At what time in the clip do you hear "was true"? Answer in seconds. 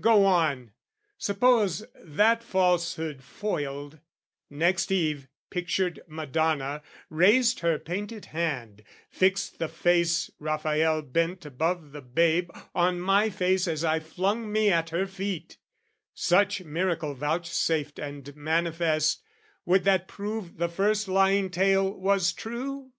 21.92-22.92